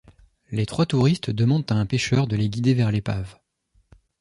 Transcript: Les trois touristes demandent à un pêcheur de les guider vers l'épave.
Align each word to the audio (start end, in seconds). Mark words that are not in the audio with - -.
Les 0.49 0.65
trois 0.65 0.87
touristes 0.87 1.29
demandent 1.29 1.71
à 1.71 1.75
un 1.75 1.85
pêcheur 1.85 2.25
de 2.25 2.35
les 2.35 2.49
guider 2.49 2.73
vers 2.73 2.91
l'épave. 2.91 3.37